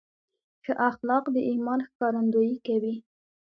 [0.63, 2.95] ښه اخلاق د ایمان ښکارندویي کوي.